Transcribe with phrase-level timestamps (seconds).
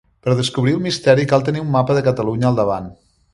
[0.27, 2.91] Per descobrir el misteri cal tenir un mapa de Catalunya al davant.